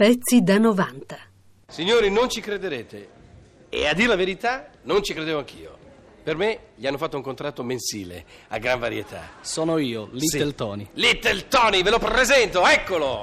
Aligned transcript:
Pezzi 0.00 0.42
da 0.42 0.56
90. 0.56 1.18
Signori, 1.68 2.10
non 2.10 2.30
ci 2.30 2.40
crederete. 2.40 3.08
E 3.68 3.86
a 3.86 3.92
dire 3.92 4.08
la 4.08 4.16
verità, 4.16 4.70
non 4.84 5.02
ci 5.02 5.12
credevo 5.12 5.40
anch'io. 5.40 5.76
Per 6.22 6.36
me 6.36 6.58
gli 6.74 6.86
hanno 6.86 6.96
fatto 6.96 7.18
un 7.18 7.22
contratto 7.22 7.62
mensile, 7.62 8.24
a 8.48 8.56
gran 8.56 8.78
varietà. 8.78 9.28
Sono 9.42 9.76
io, 9.76 10.08
Little 10.12 10.46
Sì. 10.46 10.54
Tony. 10.54 10.88
Little 10.94 11.48
Tony, 11.48 11.82
ve 11.82 11.90
lo 11.90 11.98
presento, 11.98 12.66
eccolo! 12.66 13.20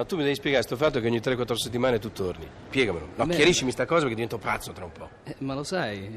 No, 0.00 0.06
tu 0.06 0.16
mi 0.16 0.22
devi 0.22 0.34
spiegare 0.34 0.62
sto 0.62 0.76
fatto 0.76 0.98
che 0.98 1.08
ogni 1.08 1.18
3-4 1.18 1.52
settimane 1.56 1.98
tu 1.98 2.10
torni. 2.10 2.48
Spiegamelo. 2.68 3.08
No, 3.16 3.26
Beh. 3.26 3.34
chiariscimi 3.34 3.70
sta 3.70 3.84
cosa 3.84 4.00
perché 4.06 4.14
divento 4.14 4.38
pazzo 4.38 4.72
tra 4.72 4.84
un 4.86 4.92
po'. 4.92 5.10
Eh, 5.24 5.34
ma 5.40 5.52
lo 5.52 5.62
sai, 5.62 6.08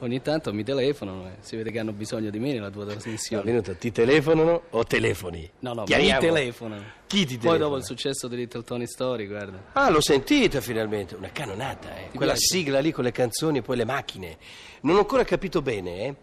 ogni 0.00 0.20
tanto 0.22 0.52
mi 0.52 0.64
telefonano 0.64 1.28
e 1.28 1.30
si 1.38 1.54
vede 1.54 1.70
che 1.70 1.78
hanno 1.78 1.92
bisogno 1.92 2.30
di 2.30 2.40
me 2.40 2.52
nella 2.52 2.68
tua 2.70 2.82
No, 2.82 2.90
trasmissione. 2.90 3.44
venuto, 3.44 3.76
ti 3.76 3.92
telefonano 3.92 4.62
o 4.70 4.82
telefoni? 4.82 5.48
No, 5.60 5.72
no, 5.72 5.80
mi 5.82 5.86
Chiariamo. 5.86 6.20
telefonano. 6.20 6.82
Chi 7.06 7.18
ti 7.18 7.34
Poi 7.34 7.38
telefona? 7.38 7.58
dopo 7.58 7.76
il 7.76 7.84
successo 7.84 8.26
di 8.26 8.34
Little 8.34 8.64
Tony 8.64 8.86
Story, 8.88 9.28
guarda. 9.28 9.62
Ah, 9.74 9.88
l'ho 9.88 10.00
sentita 10.00 10.60
finalmente, 10.60 11.14
una 11.14 11.30
canonata, 11.30 11.96
eh. 11.96 12.08
Quella 12.12 12.32
piace? 12.32 12.44
sigla 12.56 12.80
lì 12.80 12.90
con 12.90 13.04
le 13.04 13.12
canzoni 13.12 13.58
e 13.58 13.62
poi 13.62 13.76
le 13.76 13.84
macchine. 13.84 14.36
Non 14.80 14.96
ho 14.96 14.98
ancora 14.98 15.22
capito 15.22 15.62
bene, 15.62 16.06
eh. 16.06 16.14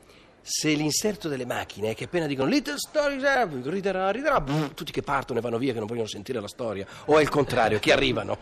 Se 0.47 0.69
l'inserto 0.73 1.27
delle 1.27 1.43
macchine 1.43 1.89
è 1.89 1.95
che 1.95 2.03
appena 2.03 2.27
dicono 2.27 2.47
Little 2.47 2.77
Story, 2.77 3.15
eh, 3.19 3.47
riderà, 3.63 4.11
riderà, 4.11 4.39
brr, 4.39 4.73
tutti 4.75 4.91
che 4.91 5.01
partono 5.01 5.39
e 5.39 5.41
vanno 5.41 5.57
via 5.57 5.73
che 5.73 5.79
non 5.79 5.87
vogliono 5.87 6.05
sentire 6.05 6.39
la 6.39 6.47
storia. 6.47 6.85
O 7.05 7.17
è 7.17 7.21
il 7.23 7.29
contrario, 7.29 7.79
che 7.79 7.91
arrivano. 7.91 8.37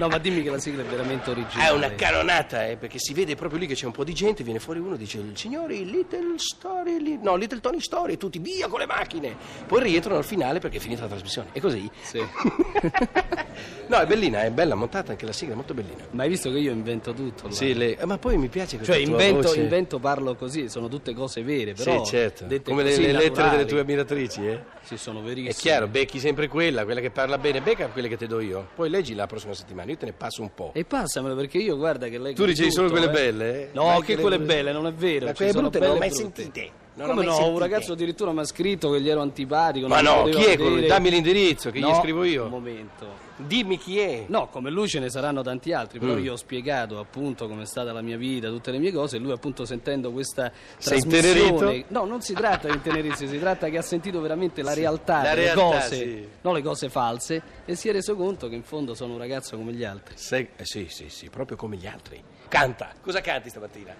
No, 0.00 0.08
ma 0.08 0.18
dimmi 0.18 0.42
che 0.42 0.50
la 0.50 0.58
sigla 0.58 0.82
è 0.82 0.84
veramente 0.84 1.26
È 1.26 1.34
originale. 1.34 1.76
una 1.76 1.94
canonata, 1.94 2.66
eh, 2.66 2.76
perché 2.76 2.98
si 2.98 3.14
vede 3.14 3.36
proprio 3.36 3.60
lì 3.60 3.68
che 3.68 3.74
c'è 3.74 3.86
un 3.86 3.92
po' 3.92 4.02
di 4.02 4.14
gente, 4.14 4.42
viene 4.42 4.58
fuori 4.58 4.80
uno 4.80 4.96
e 4.96 4.98
dice 4.98 5.22
signori, 5.34 5.88
Little 5.88 6.34
Story, 6.38 7.00
li- 7.00 7.18
no, 7.22 7.36
Little 7.36 7.60
Tony 7.60 7.80
Story, 7.80 8.16
tutti 8.16 8.40
via 8.40 8.66
con 8.66 8.80
le 8.80 8.86
macchine. 8.86 9.36
Poi 9.64 9.80
rientrano 9.80 10.18
al 10.18 10.24
finale 10.24 10.58
perché 10.58 10.78
è 10.78 10.80
finita 10.80 11.02
la 11.02 11.08
trasmissione. 11.08 11.50
È 11.52 11.60
così? 11.60 11.88
Sì. 12.02 12.18
no, 13.86 13.96
è 13.96 14.06
bellina, 14.06 14.42
è 14.42 14.50
bella 14.50 14.74
montata 14.74 15.12
anche 15.12 15.24
la 15.24 15.32
sigla, 15.32 15.52
è 15.52 15.56
molto 15.56 15.72
bellina. 15.72 16.04
Ma 16.10 16.24
hai 16.24 16.28
visto 16.30 16.50
che 16.50 16.58
io 16.58 16.72
invento 16.72 17.12
tutto? 17.12 17.42
allora? 17.42 17.54
Sì, 17.54 17.74
le- 17.74 17.96
ma 18.06 18.18
poi 18.18 18.36
mi 18.38 18.48
piace 18.48 18.74
questa 18.74 18.94
Cioè, 18.94 19.02
invento, 19.04 19.54
invento, 19.54 20.00
parlo 20.00 20.34
così, 20.34 20.68
sono 20.68 20.88
tutte 20.88 21.14
cose 21.14 21.26
vere, 21.42 21.72
però. 21.74 22.04
sì, 22.04 22.10
certo. 22.10 22.46
Come 22.64 22.82
le, 22.82 22.96
le 22.96 23.12
lettere 23.12 23.50
delle 23.50 23.64
tue 23.64 23.80
ammiratrici, 23.80 24.46
eh? 24.46 24.60
Sì, 24.82 24.96
sono 24.96 25.22
verissime. 25.22 25.50
È 25.50 25.54
chiaro, 25.54 25.86
becchi 25.86 26.18
sempre 26.18 26.48
quella, 26.48 26.84
quella 26.84 27.00
che 27.00 27.10
parla 27.10 27.38
bene, 27.38 27.60
becca 27.60 27.88
quelle 27.88 28.08
che 28.08 28.16
ti 28.16 28.26
do 28.26 28.40
io. 28.40 28.68
Poi 28.74 28.88
leggi 28.88 29.14
la 29.14 29.26
prossima 29.26 29.54
settimana, 29.54 29.90
io 29.90 29.96
te 29.96 30.06
ne 30.06 30.12
passo 30.12 30.42
un 30.42 30.52
po'. 30.54 30.72
E 30.74 30.84
passamelo 30.84 31.34
perché 31.34 31.58
io 31.58 31.76
guarda 31.76 32.08
che 32.08 32.18
leggo 32.18 32.34
Tu 32.36 32.44
ricevi 32.44 32.70
tutto, 32.70 32.80
solo 32.80 32.90
quelle 32.90 33.06
eh. 33.06 33.10
belle, 33.10 33.60
eh? 33.60 33.68
No, 33.72 33.86
Ma 33.86 34.00
che 34.00 34.16
le 34.16 34.22
quelle 34.22 34.38
belle, 34.38 34.72
non 34.72 34.86
è 34.86 34.92
vero. 34.92 35.26
Ma 35.26 35.34
quelle 35.34 35.52
brutte 35.52 35.78
non 35.78 35.88
le 35.88 35.94
ho 35.94 35.98
mai 35.98 36.08
brutte. 36.08 36.42
sentite. 36.42 36.86
Non 36.98 37.14
Come 37.14 37.24
no? 37.24 37.30
Un 37.30 37.36
sentite. 37.42 37.58
ragazzo 37.60 37.92
addirittura 37.92 38.32
mi 38.32 38.40
ha 38.40 38.44
scritto 38.44 38.90
che 38.90 39.00
gli 39.00 39.08
ero 39.08 39.20
antipatico. 39.20 39.86
Ma 39.88 40.00
non 40.00 40.24
no, 40.24 40.36
chi 40.36 40.44
è 40.44 40.56
quello? 40.56 40.86
Dammi 40.86 41.10
l'indirizzo 41.10 41.70
che 41.70 41.78
gli 41.78 41.82
No, 41.82 41.94
scrivo 41.94 42.24
io. 42.24 42.44
Un 42.44 42.50
momento. 42.50 43.26
Dimmi 43.36 43.78
chi 43.78 44.00
è. 44.00 44.24
No, 44.26 44.48
come 44.48 44.68
lui 44.68 44.88
ce 44.88 44.98
ne 44.98 45.08
saranno 45.10 45.42
tanti 45.42 45.72
altri, 45.72 46.00
però 46.00 46.14
Mm. 46.14 46.24
io 46.24 46.32
ho 46.32 46.36
spiegato 46.36 46.98
appunto 46.98 47.46
come 47.46 47.62
è 47.62 47.66
stata 47.66 47.92
la 47.92 48.00
mia 48.02 48.16
vita, 48.16 48.48
tutte 48.48 48.72
le 48.72 48.78
mie 48.78 48.90
cose 48.90 49.14
e 49.16 49.18
lui 49.20 49.30
appunto 49.30 49.64
sentendo 49.64 50.10
questa 50.10 50.50
Sei 50.76 51.00
trasmissione... 51.02 51.84
No, 51.88 52.04
non 52.04 52.20
si 52.20 52.34
tratta 52.34 52.66
di 52.66 52.74
intenerirsi, 52.74 53.28
si 53.28 53.38
tratta 53.38 53.68
che 53.68 53.78
ha 53.78 53.82
sentito 53.82 54.20
veramente 54.20 54.62
la 54.62 54.74
realtà 54.74 55.22
la 55.22 55.34
delle 55.34 55.54
realtà, 55.54 55.62
cose, 55.62 55.96
sì. 55.96 56.28
non 56.40 56.54
le 56.54 56.62
cose 56.62 56.88
false 56.88 57.42
e 57.64 57.76
si 57.76 57.88
è 57.88 57.92
reso 57.92 58.16
conto 58.16 58.48
che 58.48 58.56
in 58.56 58.64
fondo 58.64 58.94
sono 58.94 59.12
un 59.12 59.18
ragazzo 59.18 59.56
come 59.56 59.72
gli 59.72 59.84
altri. 59.84 60.14
Sei- 60.16 60.48
eh, 60.56 60.64
sì, 60.64 60.86
sì, 60.88 61.08
sì, 61.08 61.30
proprio 61.30 61.56
come 61.56 61.76
gli 61.76 61.86
altri. 61.86 62.20
Canta. 62.48 62.90
Cosa 63.00 63.20
canti 63.20 63.50
stamattina? 63.50 63.94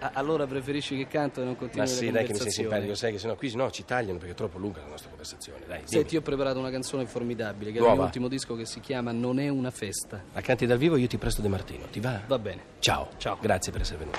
Allora 0.00 0.46
preferisci 0.46 0.96
che 0.96 1.08
canto 1.08 1.40
e 1.40 1.44
non 1.44 1.54
Ma 1.54 1.58
continui 1.58 1.88
sì, 1.88 2.06
le 2.06 2.12
dai 2.12 2.26
che 2.26 2.32
mi 2.32 2.38
sei 2.38 2.50
simpatico, 2.52 2.94
sai 2.94 3.12
che 3.12 3.18
sennò 3.18 3.34
qui 3.34 3.52
no, 3.54 3.70
ci 3.70 3.84
tagliano 3.84 4.18
perché 4.18 4.32
è 4.32 4.36
troppo 4.36 4.58
lunga 4.58 4.80
la 4.80 4.86
nostra 4.86 5.08
conversazione. 5.08 5.60
Dai, 5.66 5.78
dimmi. 5.78 5.88
Senti, 5.88 6.14
io 6.14 6.20
ho 6.20 6.22
preparato 6.22 6.58
una 6.58 6.70
canzone 6.70 7.04
formidabile, 7.06 7.70
che 7.72 7.78
è 7.78 7.80
il 7.80 7.86
Nuova? 7.86 7.94
mio 7.94 8.04
ultimo 8.04 8.28
disco 8.28 8.54
che 8.54 8.64
si 8.64 8.80
chiama 8.80 9.10
Non 9.10 9.40
è 9.40 9.48
una 9.48 9.70
festa. 9.70 10.22
La 10.32 10.40
canti 10.40 10.66
dal 10.66 10.78
vivo, 10.78 10.96
io 10.96 11.08
ti 11.08 11.18
presto 11.18 11.42
De 11.42 11.48
Martino. 11.48 11.86
Ti 11.90 12.00
va? 12.00 12.20
Va 12.26 12.38
bene. 12.38 12.62
Ciao. 12.78 13.08
Ciao. 13.16 13.38
Grazie 13.40 13.72
per 13.72 13.80
essere 13.80 13.98
venuto. 13.98 14.18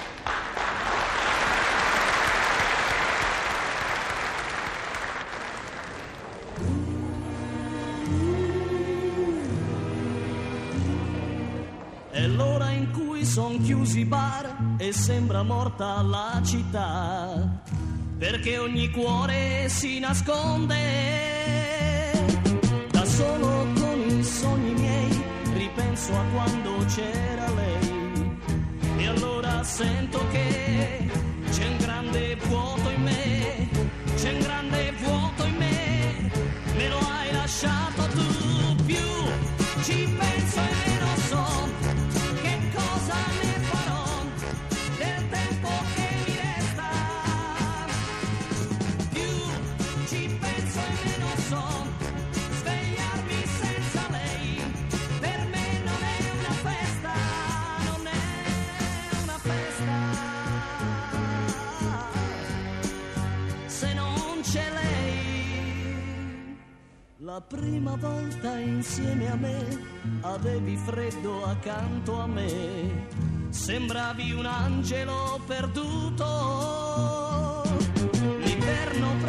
È 12.20 12.28
l'ora 12.28 12.72
in 12.72 12.92
cui 12.92 13.24
son 13.24 13.62
chiusi 13.62 14.00
i 14.02 14.06
bar 14.06 14.76
e 14.78 14.92
sembra 14.92 15.42
morta 15.42 16.02
la 16.02 16.42
città, 16.44 17.62
perché 18.18 18.58
ogni 18.58 18.90
cuore 18.90 19.70
si 19.70 20.00
nasconde. 20.00 20.76
Da 22.92 23.06
solo 23.06 23.66
con 23.74 24.02
i 24.06 24.22
sogni 24.22 24.74
miei 24.74 25.24
ripenso 25.54 26.12
a 26.14 26.24
quando 26.34 26.84
c'era 26.94 27.50
lei. 27.54 28.32
E 28.98 29.08
allora 29.08 29.64
sento 29.64 30.20
che 30.32 31.10
c'è 31.52 31.68
un 31.68 31.78
grande 31.78 32.36
vuoto 32.50 32.90
in 32.90 33.02
me, 33.02 33.70
c'è 34.16 34.34
un 34.34 34.40
grande 34.40 34.94
vuoto 35.02 35.46
in 35.46 35.56
me, 35.56 36.32
me 36.76 36.90
lo 36.90 36.98
hai 36.98 37.32
lasciato 37.32 38.08
tu 38.08 38.76
più. 38.84 39.08
Ci 39.84 40.06
penso 40.18 40.60
e 40.60 40.79
Prima 67.48 67.96
volta 67.96 68.58
insieme 68.60 69.32
a 69.32 69.36
me 69.36 69.66
avevi 70.22 70.76
freddo 70.78 71.46
accanto 71.46 72.20
a 72.20 72.28
me, 72.28 73.06
sembravi 73.50 74.34
un 74.34 74.46
angelo 74.46 75.40
perduto. 75.48 76.26
L'inverno 78.40 79.16
presto 79.22 79.29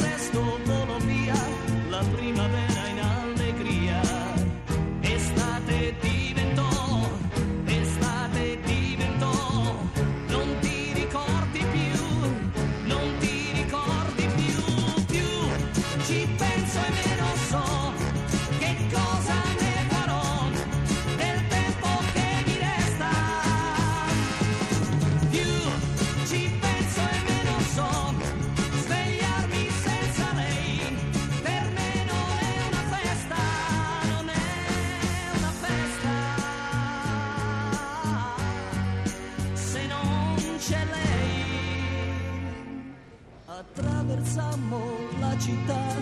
Attraversammo 43.61 44.81
la 45.19 45.37
città, 45.39 45.95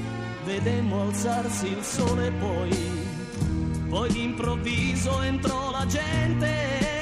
vedemmo 0.44 1.02
alzarsi 1.02 1.66
il 1.66 1.82
sole 1.82 2.31
poi, 2.31 2.70
poi 3.88 4.12
d'improvviso 4.12 5.20
entrò 5.22 5.72
la 5.72 5.84
gente. 5.87 6.98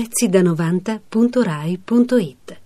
Pezzi 0.00 0.30
da 0.30 0.40
90.rai.it 0.40 2.59